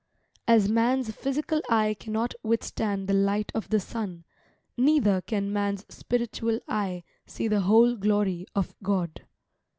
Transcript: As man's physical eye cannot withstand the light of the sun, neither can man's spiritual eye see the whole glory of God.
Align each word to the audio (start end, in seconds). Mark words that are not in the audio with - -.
As 0.47 0.67
man's 0.67 1.11
physical 1.11 1.61
eye 1.69 1.93
cannot 1.99 2.33
withstand 2.41 3.07
the 3.07 3.13
light 3.13 3.51
of 3.53 3.69
the 3.69 3.79
sun, 3.79 4.25
neither 4.75 5.21
can 5.21 5.53
man's 5.53 5.85
spiritual 5.93 6.59
eye 6.67 7.03
see 7.27 7.47
the 7.47 7.61
whole 7.61 7.95
glory 7.95 8.47
of 8.55 8.73
God. 8.81 9.27